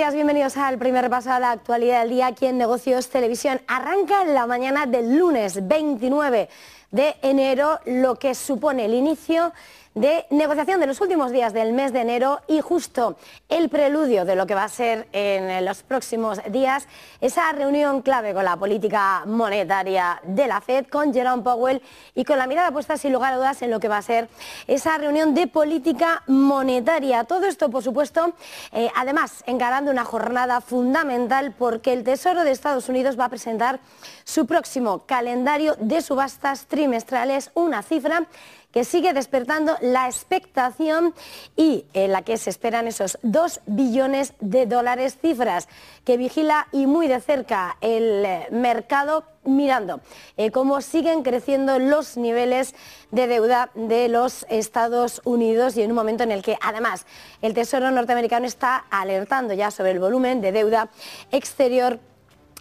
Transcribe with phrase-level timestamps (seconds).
[0.00, 3.60] Días, bienvenidos al primer repaso a la actualidad del día aquí en Negocios Televisión.
[3.66, 6.48] Arranca la mañana del lunes 29
[6.90, 9.52] de enero, lo que supone el inicio
[9.94, 13.16] de negociación de los últimos días del mes de enero y justo
[13.48, 16.86] el preludio de lo que va a ser en los próximos días
[17.20, 21.82] esa reunión clave con la política monetaria de la Fed, con Jerome Powell
[22.14, 24.28] y con la mirada puesta sin lugar a dudas en lo que va a ser
[24.68, 27.24] esa reunión de política monetaria.
[27.24, 28.32] Todo esto, por supuesto,
[28.72, 33.80] eh, además encarando una jornada fundamental porque el Tesoro de Estados Unidos va a presentar
[34.22, 38.28] su próximo calendario de subastas trimestrales, una cifra
[38.72, 41.14] que sigue despertando la expectación
[41.56, 45.68] y en la que se esperan esos 2 billones de dólares, cifras
[46.04, 50.00] que vigila y muy de cerca el mercado mirando
[50.36, 52.74] eh, cómo siguen creciendo los niveles
[53.10, 57.06] de deuda de los Estados Unidos y en un momento en el que además
[57.42, 60.90] el Tesoro norteamericano está alertando ya sobre el volumen de deuda
[61.32, 61.98] exterior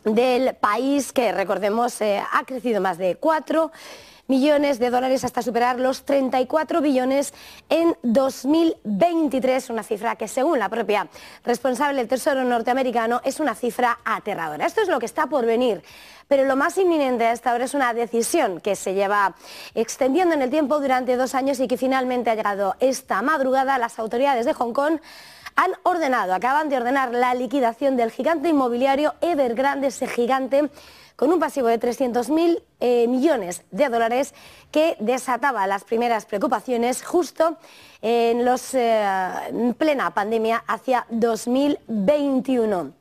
[0.05, 3.71] del país que recordemos eh, ha crecido más de 4
[4.29, 7.33] millones de dólares hasta superar los 34 billones
[7.67, 11.09] en 2023, una cifra que según la propia
[11.43, 14.65] responsable del Tesoro norteamericano es una cifra aterradora.
[14.65, 15.83] Esto es lo que está por venir.
[16.27, 19.35] Pero lo más inminente a esta hora es una decisión que se lleva
[19.73, 23.79] extendiendo en el tiempo durante dos años y que finalmente ha llegado esta madrugada.
[23.79, 24.99] Las autoridades de Hong Kong
[25.55, 30.69] han ordenado, acaban de ordenar la liquidación del gigante inmobiliario Evergrande, ese gigante
[31.19, 34.33] con un pasivo de 300.000 eh, millones de dólares
[34.71, 37.57] que desataba las primeras preocupaciones justo
[38.01, 42.93] en, eh, en plena pandemia hacia 2021.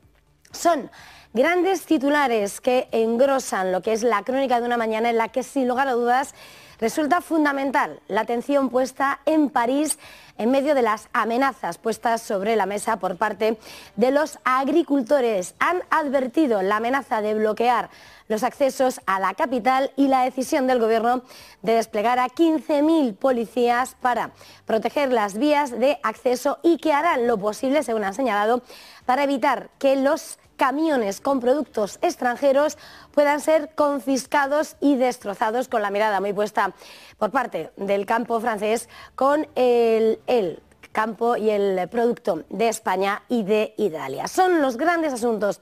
[0.51, 0.91] Son
[1.31, 5.41] grandes titulares que engrosan lo que es la crónica de una mañana en la que
[5.41, 6.35] sin lugar a dudas
[6.79, 9.99] resulta fundamental la atención puesta en París
[10.37, 13.59] en medio de las amenazas puestas sobre la mesa por parte
[13.97, 15.53] de los agricultores.
[15.59, 17.89] Han advertido la amenaza de bloquear
[18.29, 21.23] los accesos a la capital y la decisión del Gobierno
[21.61, 24.31] de desplegar a 15.000 policías para
[24.65, 28.61] proteger las vías de acceso y que harán lo posible, según han señalado,
[29.09, 32.77] para evitar que los camiones con productos extranjeros
[33.11, 36.75] puedan ser confiscados y destrozados con la mirada muy puesta
[37.17, 40.61] por parte del campo francés con el,
[40.91, 44.27] campo y el producto de España y de Italia.
[44.27, 45.59] Son los grandes asuntos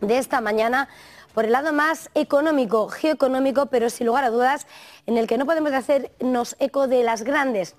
[0.00, 0.88] de esta mañana
[1.34, 4.66] por el lado más económico, geoeconómico, pero sin lugar a dudas
[5.04, 7.76] en el que no podemos hacernos eco de las grandes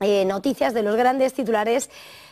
[0.00, 1.88] eh, noticias, de los grandes titulares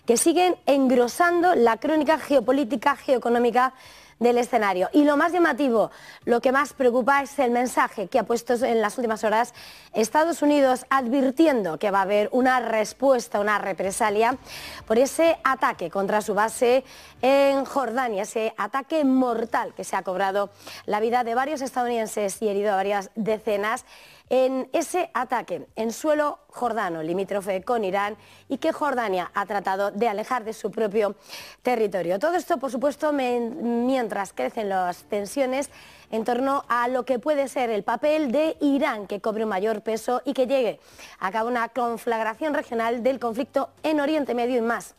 [0.07, 3.75] que siguen engrosando la crónica geopolítica, geoeconómica
[4.23, 4.89] del escenario.
[4.93, 5.91] Y lo más llamativo,
[6.25, 9.53] lo que más preocupa es el mensaje que ha puesto en las últimas horas
[9.93, 14.39] Estados Unidos advirtiendo que va a haber una respuesta, una represalia
[14.87, 16.85] por ese ataque contra su base
[17.21, 20.51] en Jordania, ese ataque mortal que se ha cobrado
[20.87, 23.85] la vida de varios estadounidenses y herido a varias decenas
[24.33, 28.17] en ese ataque en suelo jordano, limítrofe con Irán,
[28.49, 31.17] y que Jordania ha tratado de alejar de su propio
[31.61, 32.19] territorio.
[32.19, 35.69] Todo esto, por supuesto, mientras crecen las tensiones
[36.11, 39.83] en torno a lo que puede ser el papel de Irán, que cobre un mayor
[39.83, 40.81] peso y que llegue
[41.19, 44.95] a cabo una conflagración regional del conflicto en Oriente Medio y más,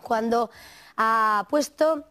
[0.00, 0.48] cuando
[0.96, 2.04] ha puesto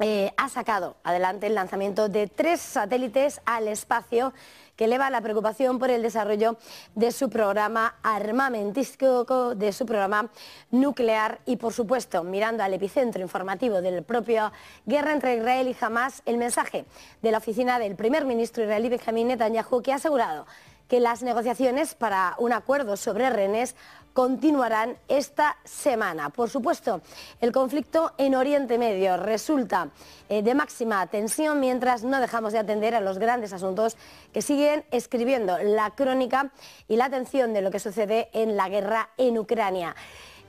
[0.00, 4.32] eh, ha sacado adelante el lanzamiento de tres satélites al espacio
[4.78, 6.56] que eleva la preocupación por el desarrollo
[6.94, 10.30] de su programa armamentístico, de su programa
[10.70, 14.52] nuclear y, por supuesto, mirando al epicentro informativo del propio
[14.86, 16.84] guerra entre Israel y Hamas, el mensaje
[17.22, 20.46] de la oficina del primer ministro israelí Benjamin Netanyahu, que ha asegurado
[20.86, 23.74] que las negociaciones para un acuerdo sobre rehenes
[24.18, 26.30] continuarán esta semana.
[26.30, 27.02] Por supuesto,
[27.40, 29.90] el conflicto en Oriente Medio resulta
[30.28, 33.96] eh, de máxima tensión mientras no dejamos de atender a los grandes asuntos
[34.32, 36.50] que siguen escribiendo la crónica
[36.88, 39.94] y la atención de lo que sucede en la guerra en Ucrania.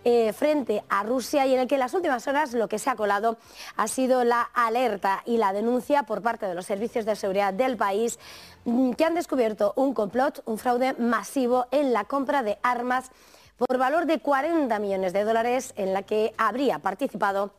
[0.05, 2.89] eh, frente a Rusia y en el que en las últimas horas lo que se
[2.89, 3.37] ha colado
[3.75, 7.75] ha sido la alerta y la denuncia por parte de los servicios de seguridad del
[7.75, 8.17] país
[8.63, 13.11] mm, que han descubierto un complot, un fraude masivo en la compra de armas
[13.59, 17.53] por valor de 40 millones de dólares en la que habría participado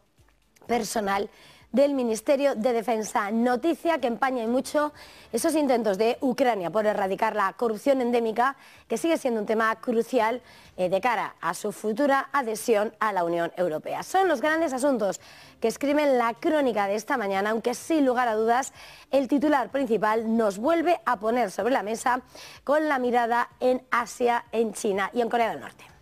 [0.67, 1.29] personal
[1.73, 3.31] del Ministerio de Defensa.
[3.31, 4.93] Noticia que empaña y mucho
[5.33, 8.57] esos intentos de Ucrania por erradicar la corrupción endémica,
[8.89, 10.43] que sigue siendo un tema crucial
[10.77, 14.03] eh, de cara a su futura adhesión a la Unión Europea.
[14.03, 15.21] Son los grandes asuntos
[15.61, 18.73] que escriben la crónica de esta mañana, aunque sin lugar a dudas
[19.11, 22.23] el titular principal nos vuelve a poner sobre la mesa
[22.65, 26.00] con la mirada en Asia, en China y en Corea del Norte.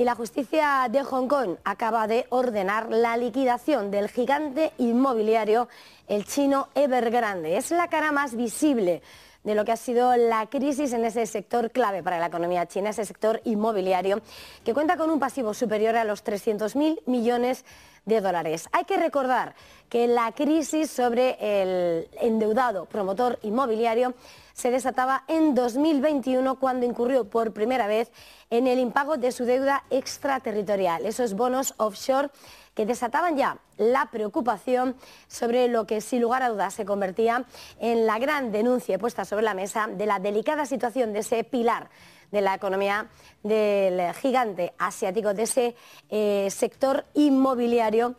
[0.00, 5.68] Y la justicia de Hong Kong acaba de ordenar la liquidación del gigante inmobiliario,
[6.08, 7.58] el chino Evergrande.
[7.58, 9.02] Es la cara más visible
[9.44, 12.88] de lo que ha sido la crisis en ese sector clave para la economía china,
[12.88, 14.22] ese sector inmobiliario,
[14.64, 17.66] que cuenta con un pasivo superior a los 300.000 millones
[18.06, 18.70] de dólares.
[18.72, 19.54] Hay que recordar
[19.90, 24.14] que la crisis sobre el endeudado promotor inmobiliario
[24.60, 28.12] se desataba en 2021 cuando incurrió por primera vez
[28.50, 32.28] en el impago de su deuda extraterritorial, esos bonos offshore
[32.74, 34.96] que desataban ya la preocupación
[35.28, 37.46] sobre lo que sin lugar a dudas se convertía
[37.78, 41.88] en la gran denuncia puesta sobre la mesa de la delicada situación de ese pilar
[42.30, 43.08] de la economía
[43.42, 45.74] del gigante asiático, de ese
[46.10, 48.14] eh, sector inmobiliario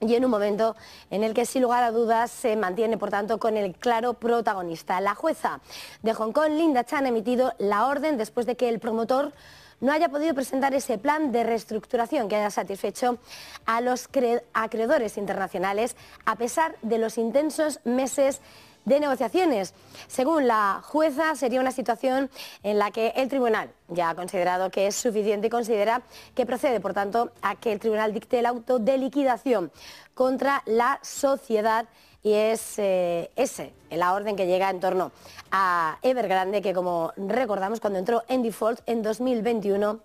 [0.00, 0.76] y en un momento
[1.10, 5.00] en el que sin lugar a dudas se mantiene, por tanto, con el claro protagonista.
[5.00, 5.60] La jueza
[6.02, 9.32] de Hong Kong, Linda Chan, ha emitido la orden después de que el promotor
[9.80, 13.18] no haya podido presentar ese plan de reestructuración que haya satisfecho
[13.66, 14.08] a los
[14.54, 18.40] acreedores internacionales a pesar de los intensos meses
[18.86, 19.74] de negociaciones.
[20.08, 22.30] Según la jueza, sería una situación
[22.62, 26.02] en la que el tribunal ya ha considerado que es suficiente y considera
[26.34, 29.70] que procede, por tanto, a que el tribunal dicte el auto de liquidación
[30.14, 31.86] contra la sociedad
[32.22, 35.12] y es eh, ese la orden que llega en torno
[35.52, 40.00] a Evergrande, que como recordamos cuando entró en default en 2021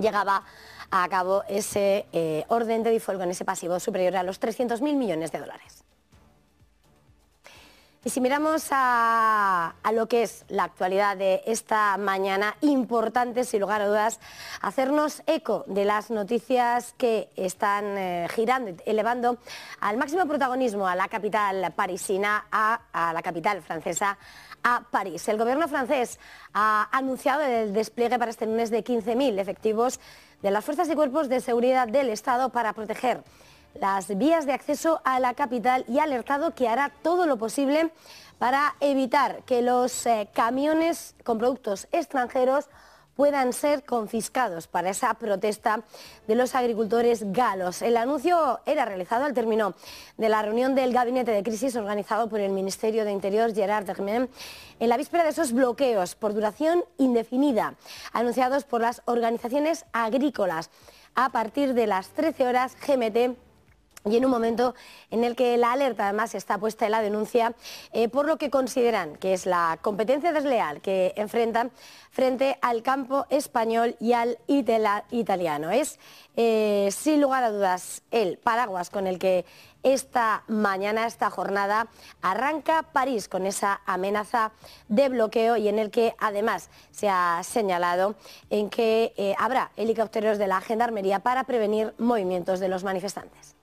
[0.00, 0.44] llegaba
[0.90, 5.32] a cabo ese eh, orden de default con ese pasivo superior a los 300.000 millones
[5.32, 5.84] de dólares.
[8.02, 13.82] Y si miramos a, lo que es la actualidad de esta mañana, importante, sin lugar
[13.82, 14.20] a dudas,
[14.62, 19.36] hacernos eco de las noticias que están eh, girando, elevando
[19.80, 24.16] al máximo protagonismo a la capital parisina, a, a la capital francesa,
[24.62, 25.28] a París.
[25.28, 26.18] El gobierno francés
[26.54, 30.00] ha anunciado el despliegue para este lunes de 15.000 efectivos
[30.40, 33.22] de las fuerzas y cuerpos de seguridad del Estado para proteger
[33.74, 37.90] las vías de acceso a la capital y ha alertado que hará todo lo posible
[38.38, 42.68] para evitar que los eh, camiones con productos extranjeros
[43.20, 45.82] puedan ser confiscados para esa protesta
[46.26, 47.82] de los agricultores galos.
[47.82, 49.74] El anuncio era realizado al término
[50.16, 54.30] de la reunión del gabinete de crisis organizado por el Ministerio de Interior Gerard Dermen
[54.78, 57.74] en la víspera de esos bloqueos por duración indefinida
[58.14, 60.70] anunciados por las organizaciones agrícolas
[61.14, 63.49] a partir de las 13 horas GMT
[64.04, 64.74] y en un momento
[65.10, 67.54] en el que la alerta además está puesta en la denuncia
[67.92, 71.70] eh, por lo que consideran que es la competencia desleal que enfrentan
[72.10, 75.70] frente al campo español y al italiano.
[75.70, 75.98] Es,
[76.36, 79.44] eh, sin lugar a dudas, el paraguas con el que
[79.82, 81.88] esta mañana, esta jornada,
[82.20, 84.52] arranca París con esa amenaza
[84.88, 88.16] de bloqueo y en el que además se ha señalado
[88.50, 93.59] en que eh, habrá helicópteros de la Gendarmería para prevenir movimientos de los manifestantes.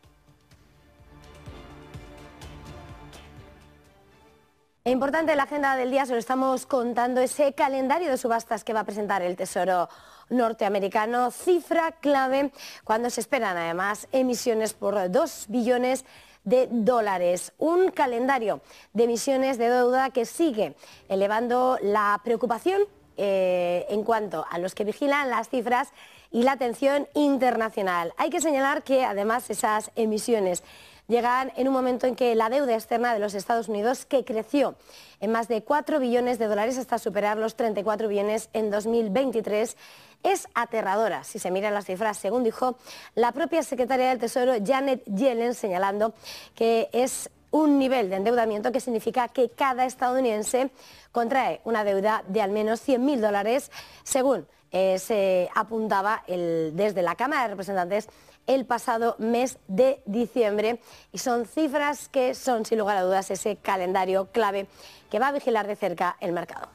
[4.87, 8.79] Importante la agenda del día, se lo estamos contando, ese calendario de subastas que va
[8.79, 9.89] a presentar el Tesoro
[10.29, 12.51] norteamericano, cifra clave
[12.85, 16.05] cuando se esperan además emisiones por 2 billones
[16.45, 17.51] de dólares.
[17.57, 18.61] Un calendario
[18.93, 20.77] de emisiones de deuda que sigue
[21.09, 22.83] elevando la preocupación
[23.17, 25.89] eh, en cuanto a los que vigilan las cifras
[26.31, 28.13] y la atención internacional.
[28.15, 30.63] Hay que señalar que además esas emisiones
[31.07, 34.75] llegan en un momento en que la deuda externa de los Estados Unidos, que creció
[35.19, 39.77] en más de 4 billones de dólares hasta superar los 34 billones en 2023,
[40.23, 41.23] es aterradora.
[41.23, 42.77] Si se miran las cifras, según dijo
[43.15, 46.13] la propia secretaria del Tesoro, Janet Yellen, señalando
[46.55, 50.69] que es un nivel de endeudamiento que significa que cada estadounidense
[51.11, 53.71] contrae una deuda de al menos 100.000 dólares,
[54.03, 58.09] según eh, se apuntaba desde la Cámara de Representantes
[58.47, 60.79] el pasado mes de diciembre
[61.11, 64.67] y son cifras que son sin lugar a dudas ese calendario clave
[65.11, 66.69] que va a vigilar de cerca el mercado.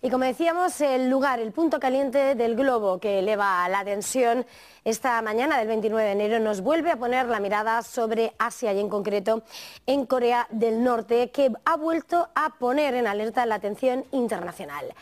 [0.00, 4.46] Y como decíamos, el lugar, el punto caliente del globo que eleva la tensión
[4.84, 8.78] esta mañana del 29 de enero nos vuelve a poner la mirada sobre Asia y
[8.78, 9.42] en concreto
[9.86, 14.94] en Corea del Norte, que ha vuelto a poner en alerta la atención internacional.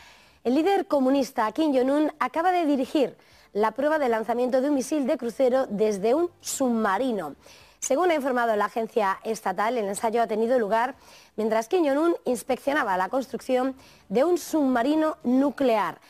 [0.45, 3.19] El líder comunista Kim Jong-un acaba de dirigir
[3.57, 7.37] la prueba de lanzamiento de un misil de crucero desde un submarino.
[7.81, 10.95] Según ha informado la agencia estatal, el ensayo ha tenido lugar
[11.37, 13.75] mientras Kim Jong-un inspeccionaba la construcción
[14.11, 16.01] de un submarino nuclear.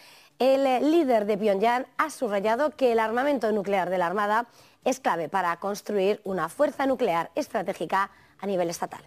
[0.40, 4.48] El líder de Pyongyang ha subrayado que el armamento nuclear de la Armada
[4.84, 8.10] es clave para construir una fuerza nuclear estratégica
[8.40, 9.04] a nivel estatal.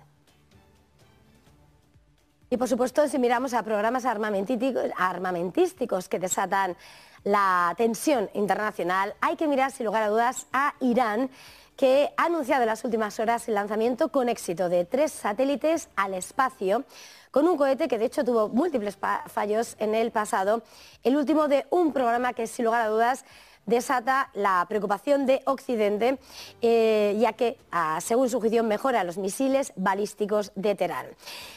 [2.52, 6.76] Y por supuesto, si miramos a programas armamentísticos que desatan
[7.24, 11.30] la tensión internacional, hay que mirar sin lugar a dudas a Irán,
[11.78, 16.14] que ha anunciado en las últimas horas el lanzamiento con éxito de tres satélites al
[16.14, 16.84] espacio
[17.32, 20.64] con un cohete que de hecho tuvo múltiples fallos en el pasado,
[21.04, 23.24] el último de un programa que sin lugar a dudas
[23.70, 26.20] desata la preocupación de Occidente,
[26.62, 31.06] eh, ya que, ah, según su juicio, mejora los misiles balísticos de Teherán.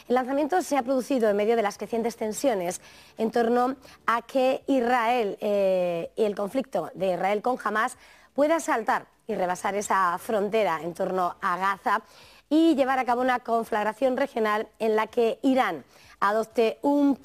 [0.07, 2.79] El lanzamiento se ha producido en medio de las crecientes tensiones
[3.17, 7.97] en torno a que Israel eh, y el conflicto de Israel con Hamas
[8.33, 12.01] pueda saltar y rebasar esa frontera en torno a Gaza
[12.49, 15.83] y llevar a cabo una conflagración regional en la que Irán
[16.19, 17.17] adopte un,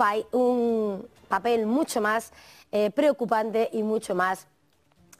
[1.28, 2.32] papel mucho más
[2.72, 4.46] eh, preocupante y mucho más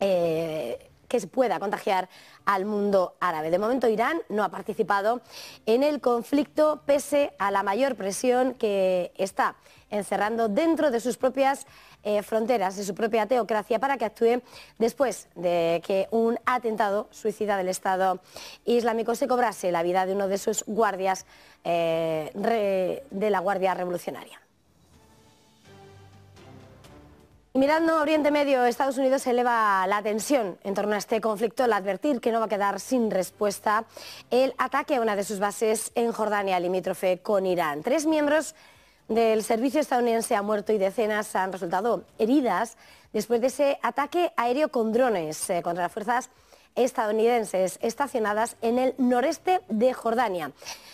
[0.01, 2.09] eh, que se pueda contagiar
[2.45, 3.51] al mundo árabe.
[3.51, 5.21] De momento Irán no ha participado
[5.67, 9.57] en el conflicto pese a la mayor presión que está
[9.91, 11.67] encerrando dentro de sus propias
[12.05, 14.43] eh, fronteras, de su propia teocracia, para que actúe
[14.79, 18.21] después de que un atentado suicida del Estado
[18.65, 21.27] Islámico se cobrase la vida de uno de sus guardias
[21.65, 24.41] eh, de la Guardia Revolucionaria.
[27.59, 32.21] Mirando Oriente Medio, Estados Unidos eleva la tensión en torno a este conflicto al advertir
[32.21, 33.85] que no va a quedar sin respuesta
[34.31, 37.83] el ataque a una de sus bases en Jordania, limítrofe con Irán.
[37.83, 38.55] Tres miembros
[39.09, 42.77] del servicio estadounidense han muerto y decenas han resultado heridas
[43.13, 46.31] después de ese ataque aéreo con drones eh, contra las fuerzas
[46.79, 50.53] estadounidenses estacionadas en el noreste de Jordania,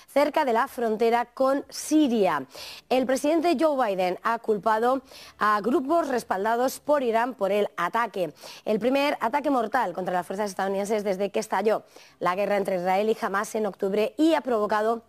[0.08, 2.46] cerca de la frontera con Siria.
[2.88, 5.02] El presidente Joe Biden ha culpado
[5.38, 8.32] a grupos respaldados por Irán por el ataque,
[8.64, 11.82] el primer ataque mortal contra las fuerzas estadounidenses desde que estalló
[12.20, 15.02] la guerra entre Israel y Hamas en octubre y ha provocado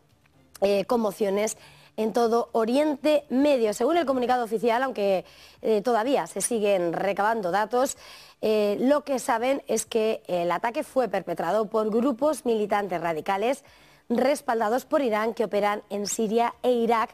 [0.62, 1.58] eh, conmociones
[1.98, 3.74] en todo Oriente Medio.
[3.74, 5.26] Según el comunicado oficial, aunque
[5.62, 7.98] eh, todavía se siguen recabando datos,
[8.42, 13.64] eh, lo que saben es que el ataque fue perpetrado por grupos militantes radicales
[14.10, 17.12] respaldados por Irán que operan en Siria e Irak.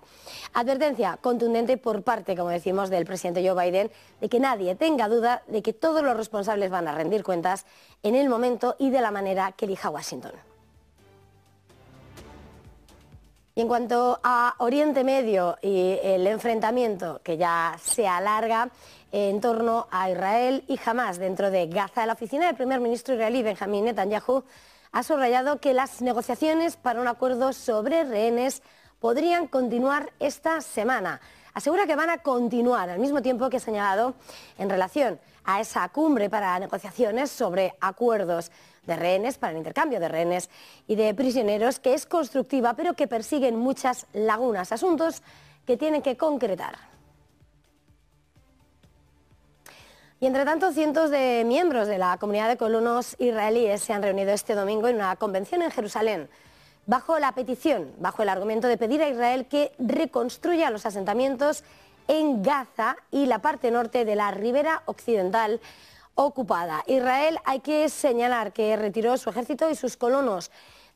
[0.53, 5.43] Advertencia contundente por parte, como decimos, del presidente Joe Biden de que nadie tenga duda
[5.47, 7.65] de que todos los responsables van a rendir cuentas
[8.03, 10.50] en el momento y de la manera que elija Washington.
[13.53, 18.69] Y en cuanto a Oriente Medio y el enfrentamiento que ya se alarga
[19.11, 23.43] en torno a Israel y Hamas dentro de Gaza, la oficina del primer ministro israelí
[23.43, 24.45] Benjamín Netanyahu
[24.93, 28.61] ha subrayado que las negociaciones para un acuerdo sobre rehenes
[29.01, 31.19] podrían continuar esta semana.
[31.53, 34.13] Asegura que van a continuar al mismo tiempo que ha señalado
[34.59, 38.49] en relación a esa cumbre para negociaciones sobre acuerdos
[38.85, 40.49] de rehenes, para el intercambio de rehenes
[40.87, 45.21] y de prisioneros, que es constructiva, pero que persiguen muchas lagunas, asuntos
[45.65, 46.91] que tienen que concretar.
[50.19, 54.31] Y entre tanto, cientos de miembros de la comunidad de colonos israelíes se han reunido
[54.31, 56.29] este domingo en una convención en Jerusalén,
[56.85, 61.63] bajo la petición, bajo el argumento de pedir a Israel que reconstruya los asentamientos
[62.07, 65.59] en Gaza y la parte norte de la ribera occidental
[66.15, 66.83] ocupada.
[66.87, 70.51] Israel hay que señalar que retiró su ejército y sus colonos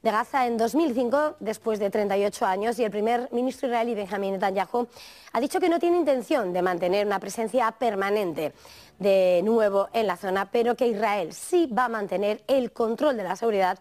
[0.06, 4.88] de Gaza en 2005, después de 38 años, y el primer ministro israelí Benjamin Netanyahu
[5.34, 8.54] ha dicho que no tiene intención de mantener una presencia permanente
[9.00, 13.24] de nuevo en la zona, pero que Israel sí va a mantener el control de
[13.24, 13.80] la seguridad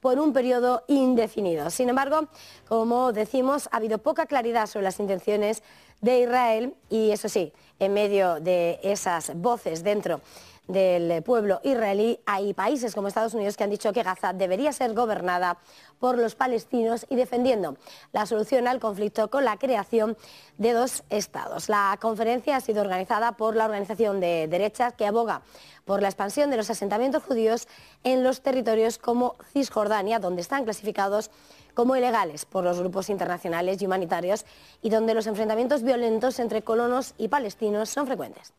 [0.00, 1.70] por un periodo indefinido.
[1.70, 2.28] Sin embargo,
[2.68, 5.64] como decimos, ha habido poca claridad sobre las intenciones
[6.02, 10.20] de Israel y eso sí, en medio de esas voces dentro
[10.66, 12.20] del pueblo israelí.
[12.26, 15.58] Hay países como Estados Unidos que han dicho que Gaza debería ser gobernada
[15.98, 17.76] por los palestinos y defendiendo
[18.12, 20.16] la solución al conflicto con la creación
[20.58, 21.68] de dos estados.
[21.68, 25.42] La conferencia ha sido organizada por la organización de derechas que aboga
[25.84, 27.68] por la expansión de los asentamientos judíos
[28.02, 31.30] en los territorios como Cisjordania, donde están clasificados
[31.74, 34.46] como ilegales por los grupos internacionales y humanitarios
[34.80, 38.52] y donde los enfrentamientos violentos entre colonos y palestinos son frecuentes.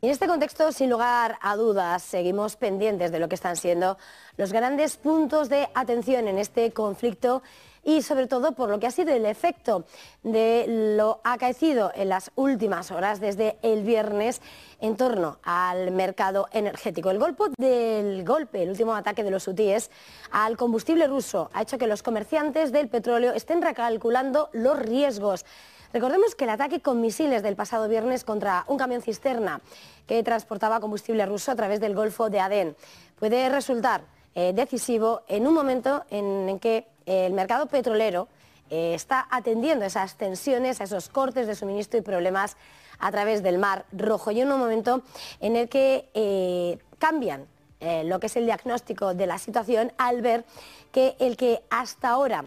[0.00, 3.98] En este contexto, sin lugar a dudas, seguimos pendientes de lo que están siendo
[4.36, 7.42] los grandes puntos de atención en este conflicto
[7.82, 9.86] y sobre todo por lo que ha sido el efecto
[10.22, 14.40] de lo acaecido en las últimas horas desde el viernes
[14.80, 17.10] en torno al mercado energético.
[17.10, 19.90] El golpe del golpe, el último ataque de los hutíes
[20.30, 25.44] al combustible ruso ha hecho que los comerciantes del petróleo estén recalculando los riesgos
[25.92, 29.62] Recordemos que el ataque con misiles del pasado viernes contra un camión cisterna
[30.06, 32.76] que transportaba combustible ruso a través del Golfo de Adén
[33.18, 34.02] puede resultar
[34.34, 38.28] eh, decisivo en un momento en, que el mercado petrolero
[38.68, 42.58] eh, está atendiendo esas tensiones, a esos cortes de suministro y problemas
[42.98, 44.30] a través del Mar Rojo.
[44.30, 45.02] Y en un momento
[45.40, 47.46] en el que eh, cambian
[47.80, 50.44] lo que es el diagnóstico de la situación al ver
[50.90, 52.44] que el que hasta ahora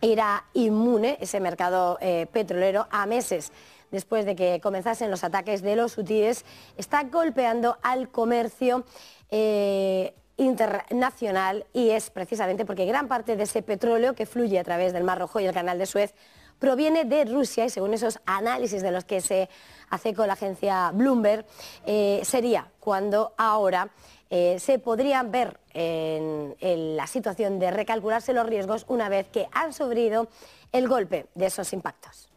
[0.00, 3.52] era inmune ese mercado eh, petrolero a meses
[3.90, 6.44] después de que comenzasen los ataques de los hutíes,
[6.76, 8.84] está golpeando al comercio
[9.30, 14.92] eh, internacional y es precisamente porque gran parte de ese petróleo que fluye a través
[14.92, 16.14] del Mar Rojo y el Canal de Suez
[16.60, 19.48] proviene de Rusia y según esos análisis de los que se
[19.88, 21.44] hace con la agencia Bloomberg,
[21.84, 23.90] eh, sería cuando ahora
[24.28, 26.54] eh, se podrían ver en,
[26.96, 30.28] la situación de recalcularse los riesgos una vez que han sufrido
[30.70, 32.28] el golpe de esos impactos.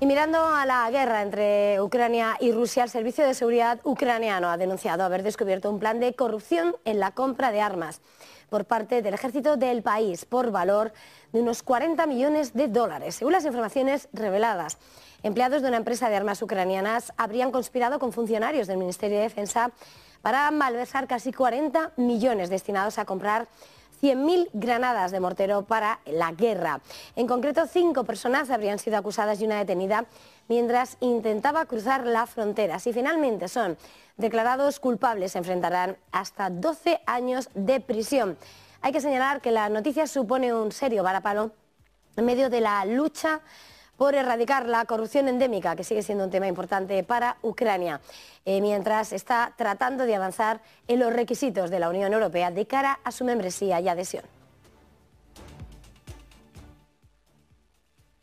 [0.00, 4.56] Y mirando a la guerra entre Ucrania y Rusia, el Servicio de Seguridad ucraniano ha
[4.56, 8.00] denunciado haber descubierto un plan de corrupción en la compra de armas
[8.48, 10.92] por parte del ejército del país por valor
[11.32, 14.78] de unos 40 millones de dólares, según las informaciones reveladas.
[15.22, 19.72] Empleados de una empresa de armas ucranianas habrían conspirado con funcionarios del Ministerio de Defensa
[20.22, 23.48] para malversar casi 40 millones destinados a comprar
[24.00, 26.80] 100.000 granadas de mortero para la guerra.
[27.16, 30.06] En concreto, cinco personas habrían sido acusadas y una detenida
[30.48, 32.78] mientras intentaba cruzar la frontera.
[32.78, 33.76] Si finalmente son
[34.16, 38.36] declarados culpables, se enfrentarán hasta 12 años de prisión.
[38.80, 41.52] Hay que señalar que la noticia supone un serio varapalo
[42.16, 43.40] en medio de la lucha
[43.96, 48.00] por erradicar la corrupción endémica, que sigue siendo un tema importante para Ucrania,
[48.44, 53.00] eh, mientras está tratando de avanzar en los requisitos de la Unión Europea de cara
[53.02, 54.37] a su membresía y adhesión.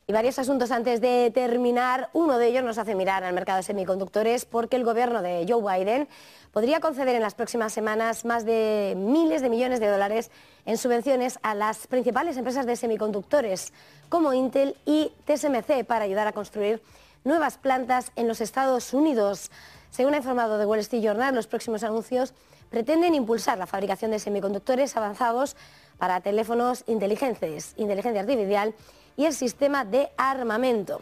[0.07, 2.11] Y varios asuntos antes de terminar.
[2.13, 5.63] Uno de ellos nos hace mirar al mercado de semiconductores porque el gobierno de Joe
[5.63, 6.07] Biden
[6.51, 10.29] podría conceder en las próximas semanas más de miles de millones de dólares
[10.67, 13.73] en subvenciones a las principales empresas de semiconductores
[14.07, 16.83] como Intel y TSMC para ayudar a construir
[17.23, 19.49] nuevas plantas en los Estados Unidos.
[19.89, 22.35] Según ha informado The Wall Street Journal, los próximos anuncios
[22.69, 25.55] pretenden impulsar la fabricación de semiconductores avanzados
[25.97, 28.75] para teléfonos inteligentes, inteligencia artificial
[29.17, 31.01] y el sistema de armamento.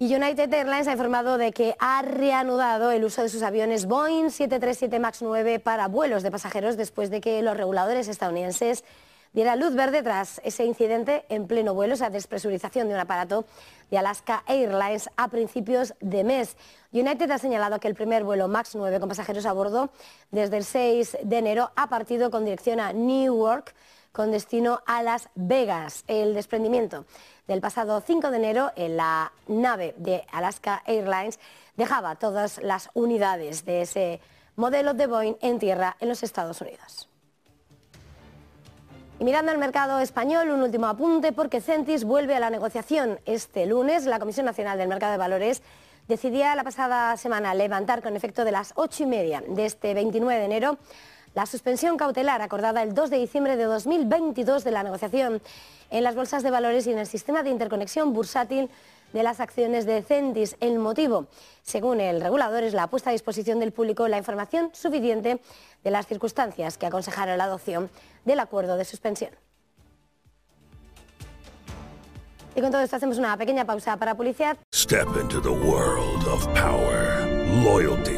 [0.00, 4.30] Y United Airlines ha informado de que ha reanudado el uso de sus aviones Boeing
[4.30, 8.84] 737 MAX 9 para vuelos de pasajeros después de que los reguladores estadounidenses
[9.32, 13.44] dieran luz verde tras ese incidente en pleno vuelo, esa despresurización de un aparato
[13.90, 16.56] de Alaska Airlines a principios de mes.
[16.92, 19.90] United ha señalado que el primer vuelo MAX 9 con pasajeros a bordo
[20.30, 23.74] desde el 6 de enero ha partido con dirección a Newark
[24.12, 26.04] con destino a Las Vegas.
[26.06, 27.04] El desprendimiento
[27.46, 31.38] del pasado 5 de enero en la nave de Alaska Airlines
[31.76, 34.20] dejaba todas las unidades de ese
[34.56, 37.08] modelo de Boeing en tierra en los Estados Unidos.
[39.20, 43.66] Y mirando al mercado español, un último apunte porque Centis vuelve a la negociación este
[43.66, 44.06] lunes.
[44.06, 45.62] La Comisión Nacional del Mercado de Valores
[46.06, 50.38] decidía la pasada semana levantar con efecto de las ocho y media de este 29
[50.38, 50.78] de enero
[51.38, 55.40] la suspensión cautelar acordada el 2 de diciembre de 2022 de la negociación
[55.88, 58.68] en las bolsas de valores y en el sistema de interconexión bursátil
[59.12, 60.56] de las acciones de Centis.
[60.58, 61.28] El motivo,
[61.62, 65.40] según el regulador, es la puesta a disposición del público la información suficiente
[65.84, 67.88] de las circunstancias que aconsejaron la adopción
[68.24, 69.30] del acuerdo de suspensión.
[72.56, 74.56] Y con todo esto hacemos una pequeña pausa para publicidad.
[74.74, 77.28] Step into the world of power,
[77.62, 78.17] loyalty.